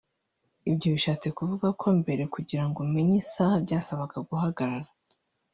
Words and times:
Ibyo 0.69 0.87
bishatse 0.95 1.27
kuvuga 1.37 1.67
ko 1.79 1.87
mbere 2.01 2.23
kugirango 2.35 2.77
umenye 2.85 3.15
isaha 3.23 3.55
byasabaga 3.65 4.17
guhagarara 4.29 4.89